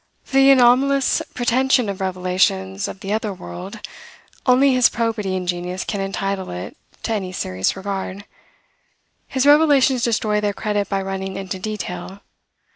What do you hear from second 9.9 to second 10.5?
destroy